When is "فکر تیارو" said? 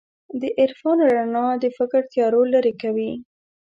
1.77-2.41